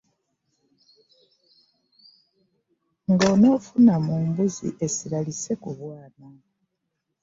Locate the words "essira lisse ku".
4.85-5.69